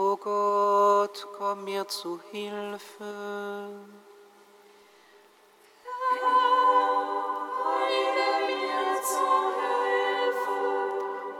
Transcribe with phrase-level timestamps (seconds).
[0.00, 3.04] O Gott, komm mir zu Hilfe.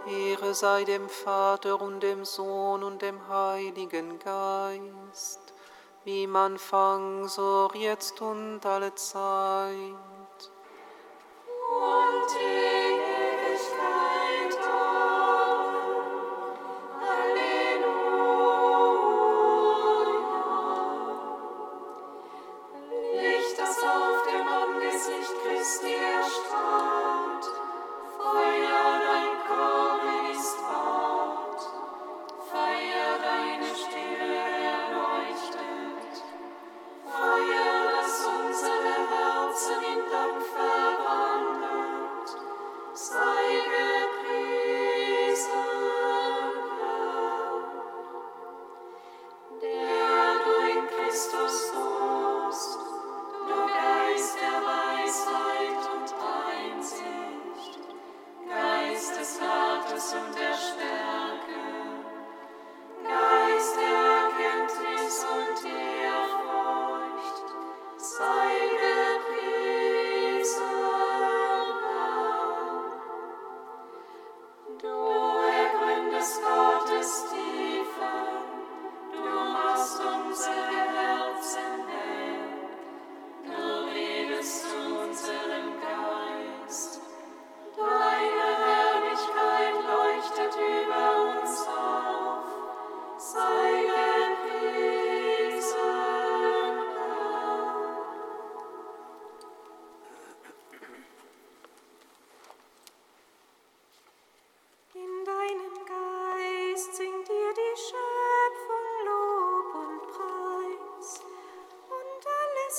[0.09, 5.55] Ehre sei dem Vater und dem Sohn und dem Heiligen Geist,
[6.03, 9.71] wie man Anfang, so jetzt und alle Zeit.
[11.71, 12.58] Und die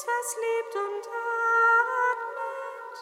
[0.07, 1.07] was lebt und
[2.07, 2.95] atmet,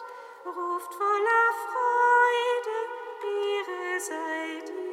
[0.46, 2.76] Ruft voller Freude,
[3.24, 4.87] Ihre Seite.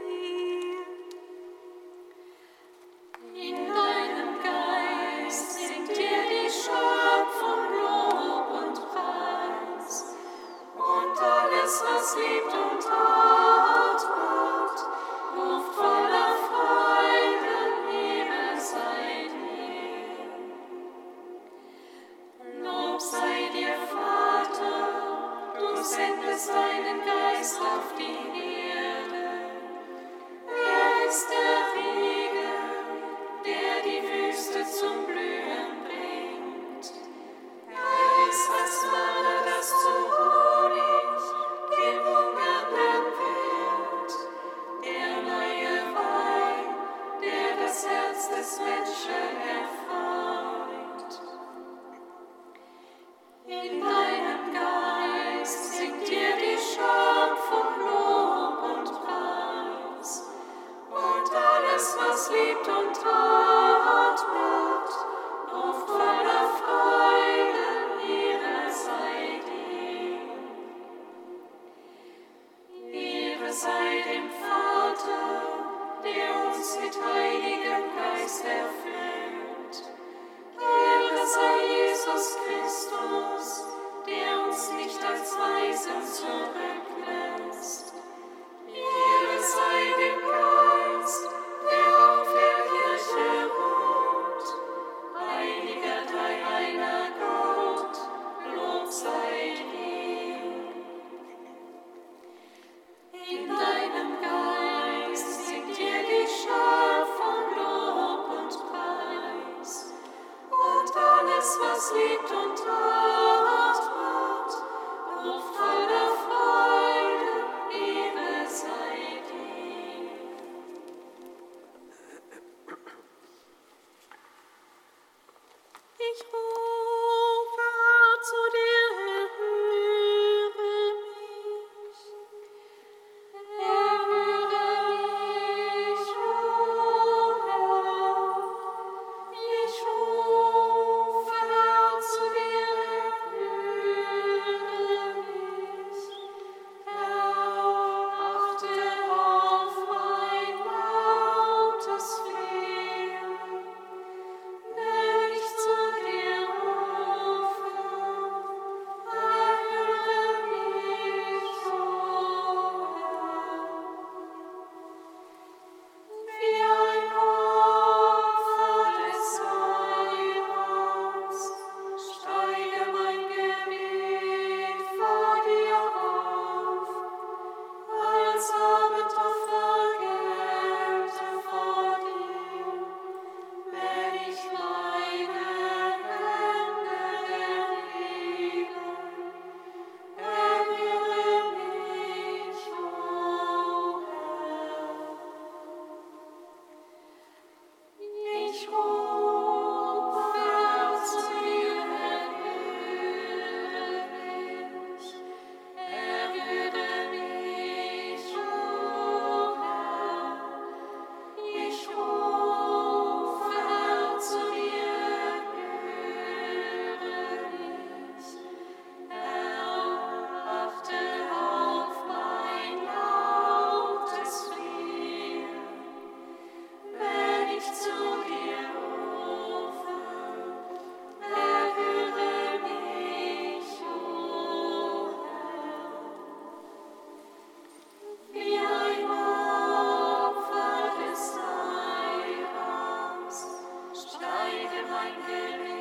[245.06, 245.75] thy name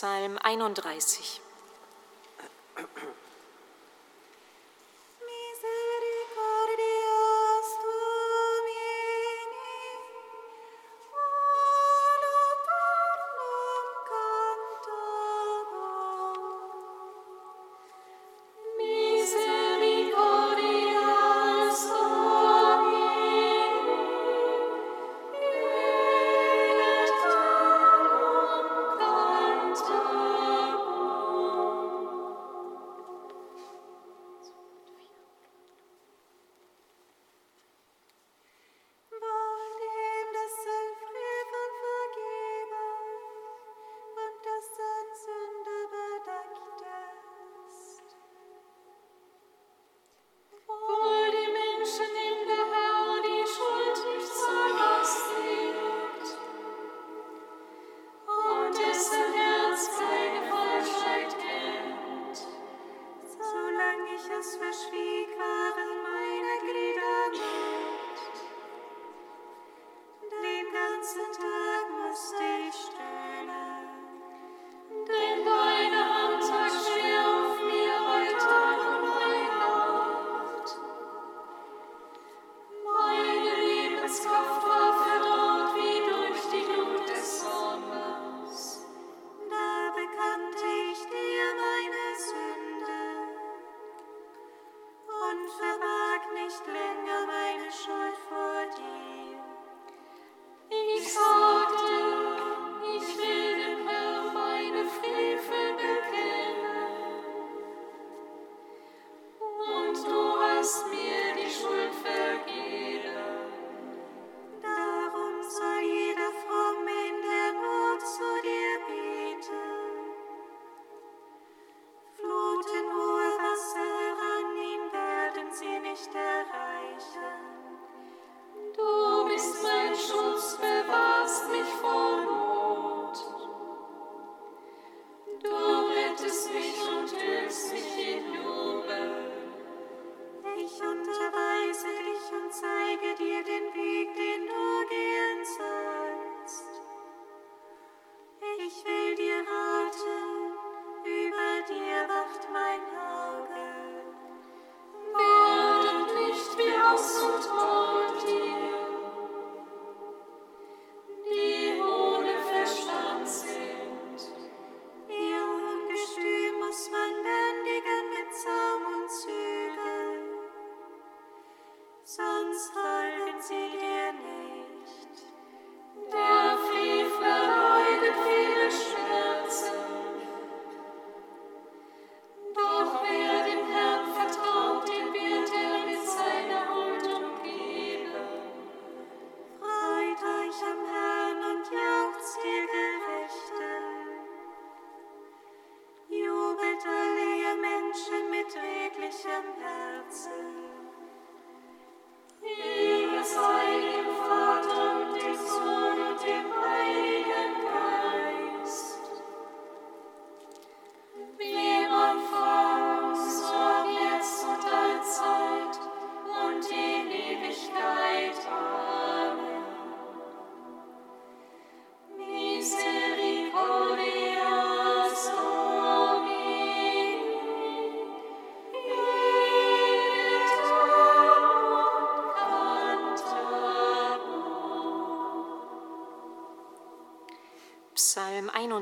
[0.00, 1.49] Psalm 31.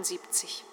[0.09, 0.68] 75.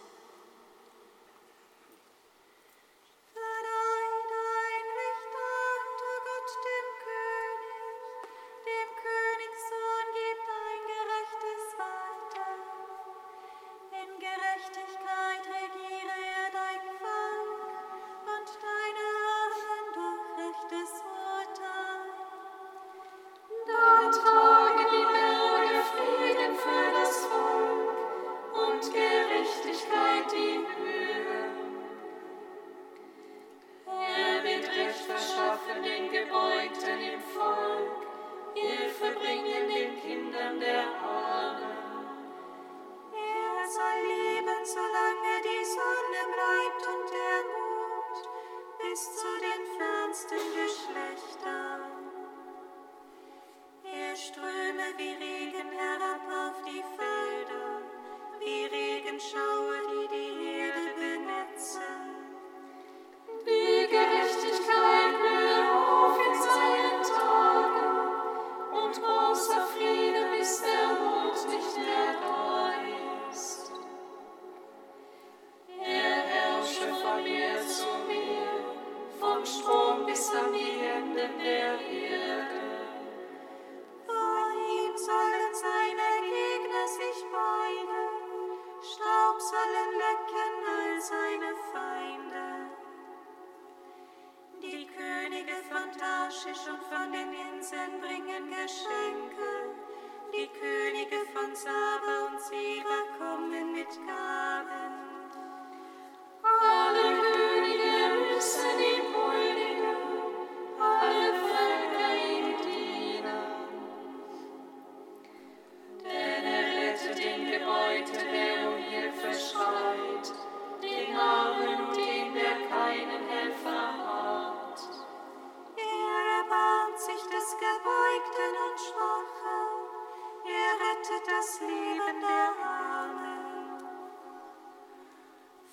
[131.27, 133.45] das Leben der Armen.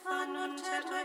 [0.03, 1.02] Von unter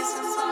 [0.00, 0.49] places.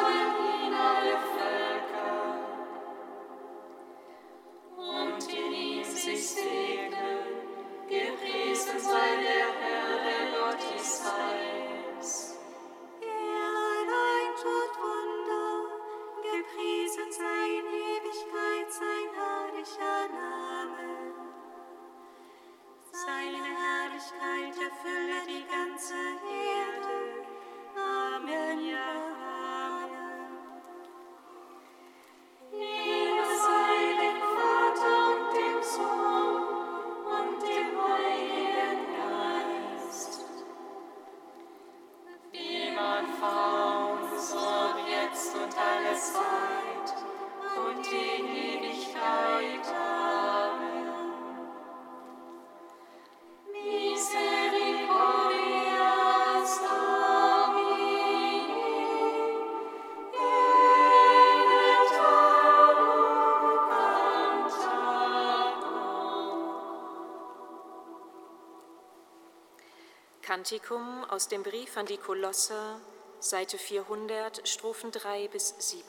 [70.38, 72.80] Kantikum aus dem Brief an die Kolosser,
[73.18, 75.83] Seite 400, Strophen 3 bis 7.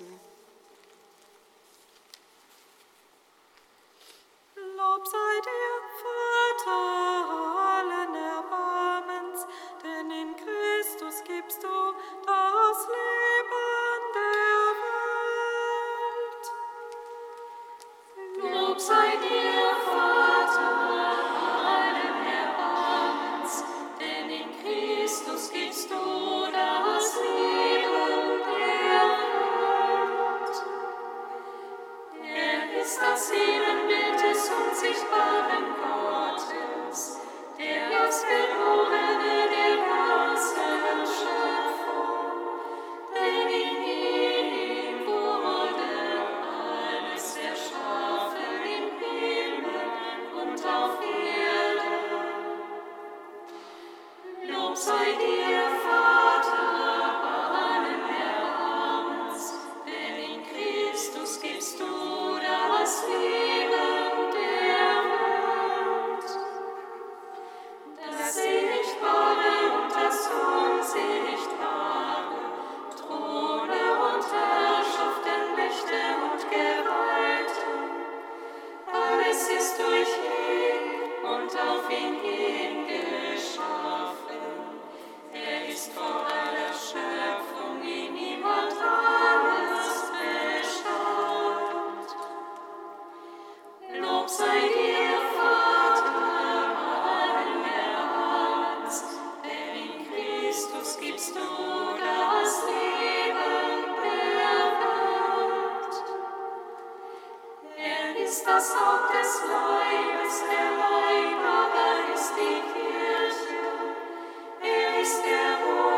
[109.21, 113.60] Der Leib aber ist die Kirche,
[114.62, 115.88] Er ist der Wohl.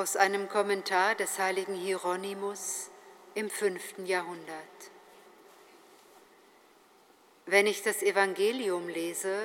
[0.00, 2.88] Aus einem Kommentar des heiligen Hieronymus
[3.34, 4.56] im fünften Jahrhundert.
[7.44, 9.36] Wenn ich das Evangelium lese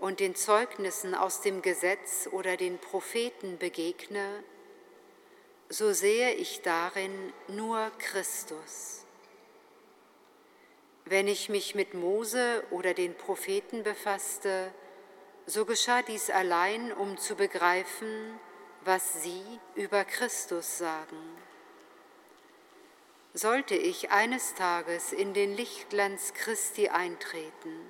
[0.00, 4.42] und den Zeugnissen aus dem Gesetz oder den Propheten begegne,
[5.68, 9.04] so sehe ich darin nur Christus.
[11.04, 14.72] Wenn ich mich mit Mose oder den Propheten befasste,
[15.44, 18.40] so geschah dies allein, um zu begreifen,
[18.84, 19.42] was Sie
[19.74, 21.16] über Christus sagen.
[23.34, 27.80] Sollte ich eines Tages in den Lichtglanz Christi eintreten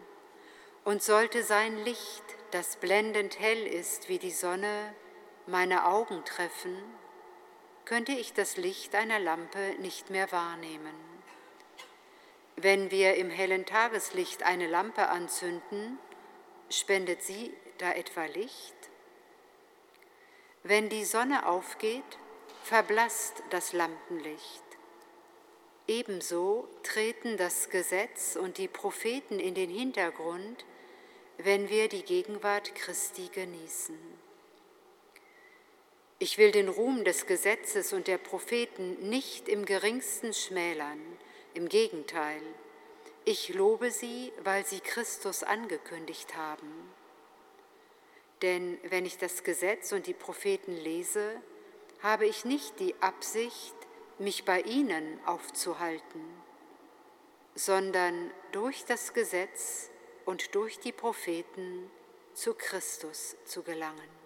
[0.84, 4.94] und sollte sein Licht, das blendend hell ist wie die Sonne,
[5.46, 6.76] meine Augen treffen,
[7.84, 10.94] könnte ich das Licht einer Lampe nicht mehr wahrnehmen.
[12.56, 15.98] Wenn wir im hellen Tageslicht eine Lampe anzünden,
[16.70, 18.81] spendet sie da etwa Licht?
[20.64, 22.04] Wenn die Sonne aufgeht,
[22.62, 24.62] verblasst das Lampenlicht.
[25.88, 30.64] Ebenso treten das Gesetz und die Propheten in den Hintergrund,
[31.38, 33.98] wenn wir die Gegenwart Christi genießen.
[36.20, 41.00] Ich will den Ruhm des Gesetzes und der Propheten nicht im geringsten schmälern,
[41.54, 42.40] im Gegenteil,
[43.24, 46.91] ich lobe sie, weil sie Christus angekündigt haben.
[48.42, 51.40] Denn wenn ich das Gesetz und die Propheten lese,
[52.02, 53.74] habe ich nicht die Absicht,
[54.18, 56.22] mich bei ihnen aufzuhalten,
[57.54, 59.90] sondern durch das Gesetz
[60.24, 61.90] und durch die Propheten
[62.34, 64.21] zu Christus zu gelangen.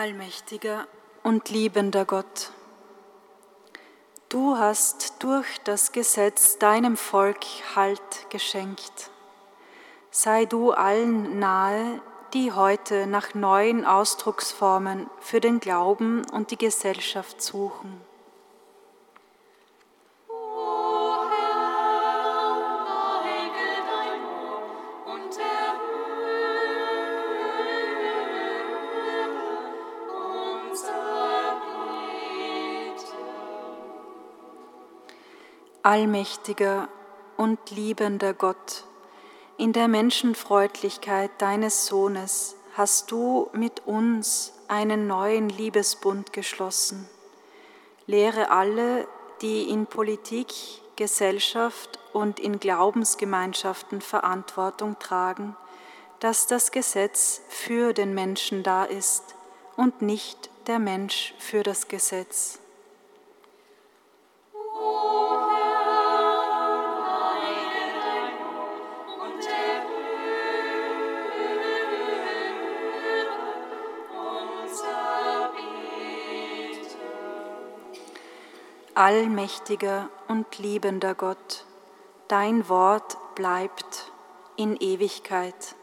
[0.00, 0.86] Allmächtiger
[1.24, 2.52] und liebender Gott,
[4.30, 7.44] du hast durch das Gesetz deinem Volk
[7.76, 9.10] Halt geschenkt.
[10.10, 12.00] Sei du allen nahe,
[12.32, 18.00] die heute nach neuen Ausdrucksformen für den Glauben und die Gesellschaft suchen.
[35.82, 36.88] Allmächtiger
[37.38, 38.84] und liebender Gott,
[39.56, 47.08] in der Menschenfreundlichkeit deines Sohnes hast du mit uns einen neuen Liebesbund geschlossen.
[48.06, 49.08] Lehre alle,
[49.40, 50.52] die in Politik,
[50.96, 55.56] Gesellschaft und in Glaubensgemeinschaften Verantwortung tragen,
[56.20, 59.34] dass das Gesetz für den Menschen da ist
[59.76, 62.58] und nicht der Mensch für das Gesetz.
[64.52, 65.19] O
[79.00, 81.64] Allmächtiger und liebender Gott,
[82.28, 84.12] dein Wort bleibt
[84.56, 85.74] in Ewigkeit.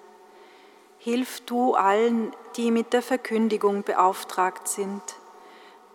[1.00, 5.02] Hilf du allen, die mit der Verkündigung beauftragt sind,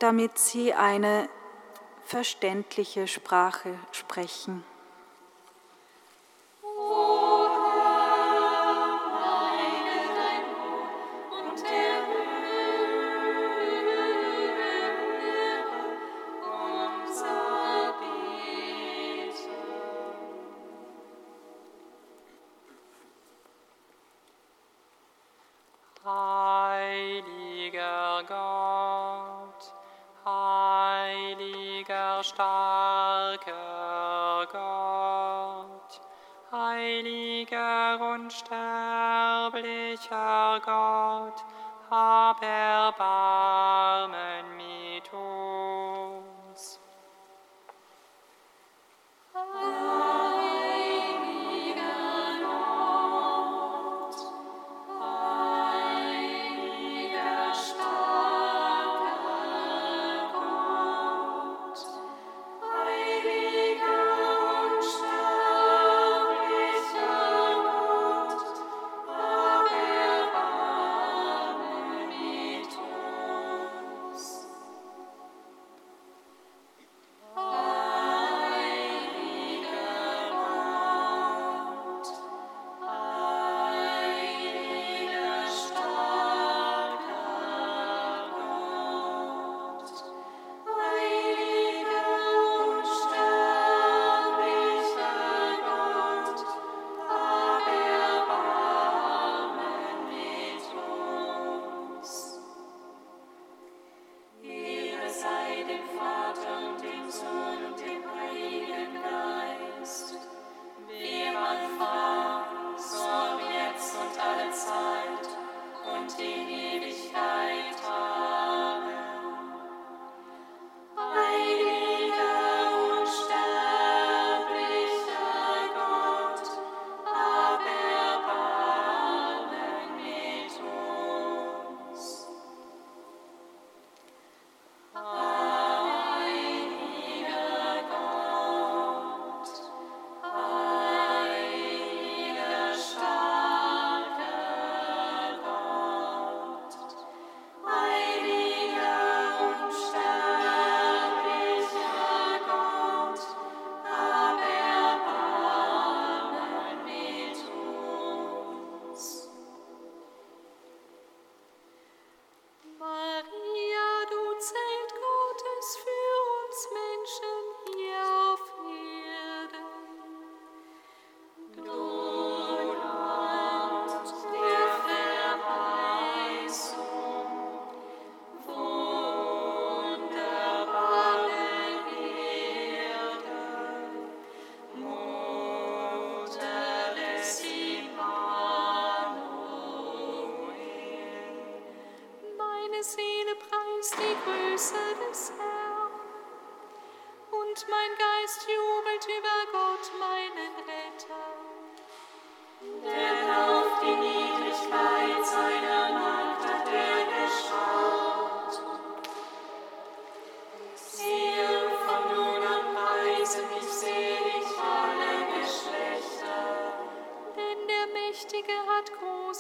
[0.01, 1.29] damit sie eine
[2.05, 4.65] verständliche Sprache sprechen.
[28.43, 29.63] Gott,
[30.25, 36.01] heiliger starker Gott,
[36.51, 41.45] heiliger unsterblicher Gott,
[41.91, 44.57] hab Erbarmen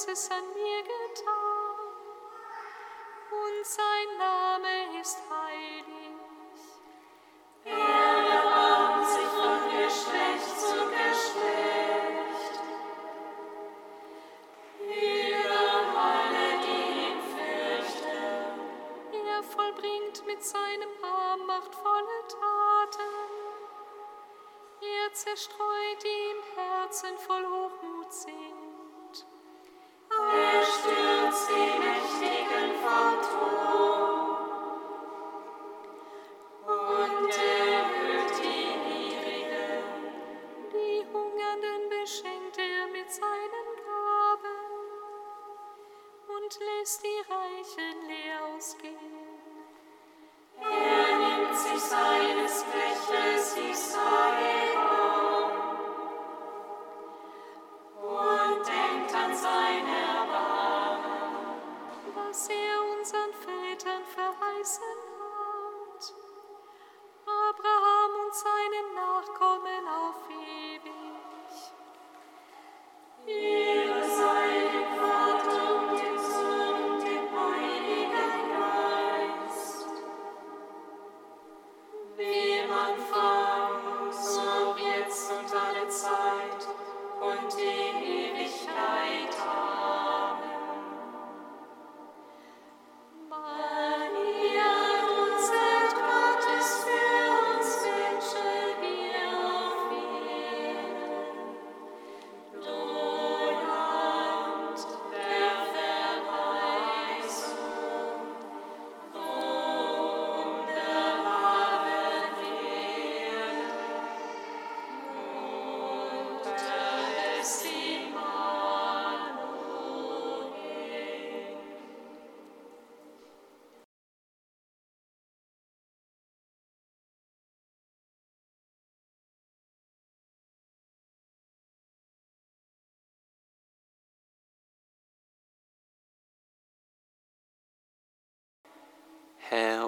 [0.08, 1.92] es an mir getan
[3.30, 4.31] und sein Name.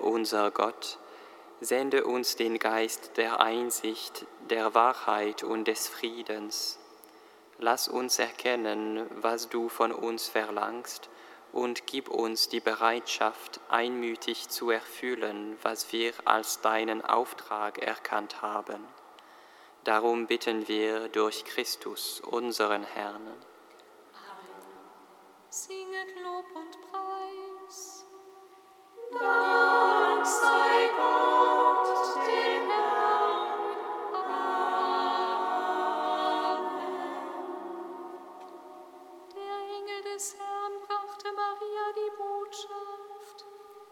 [0.05, 0.99] unser Gott,
[1.61, 6.79] sende uns den Geist der Einsicht, der Wahrheit und des Friedens.
[7.59, 11.09] Lass uns erkennen, was du von uns verlangst,
[11.53, 18.85] und gib uns die Bereitschaft, einmütig zu erfüllen, was wir als deinen Auftrag erkannt haben.
[19.85, 23.23] Darum bitten wir durch Christus, unseren Herrn.
[23.23, 24.65] Amen.
[25.49, 27.54] Singet Lob und Preis.
[29.21, 31.74] Thanks I go.